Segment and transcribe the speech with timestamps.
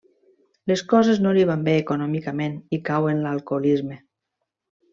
[0.69, 3.99] Les coses no li van bé econòmicament i cau en l'alcoholisme.